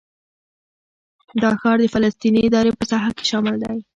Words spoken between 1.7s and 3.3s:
د فلسطیني ادارې په ساحه کې